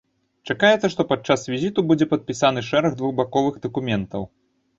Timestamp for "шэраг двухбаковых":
2.71-3.61